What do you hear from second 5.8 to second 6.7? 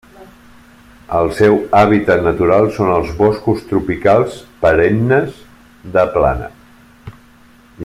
de plana.